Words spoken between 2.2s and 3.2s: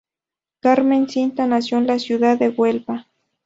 de Huelva.